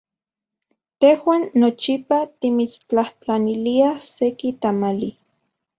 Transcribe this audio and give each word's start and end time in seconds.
Tejuan 1.03 1.43
nochipa 1.63 2.17
timitstlajtlaniliaj 2.41 3.95
seki 4.13 4.49
tamali. 4.67 5.09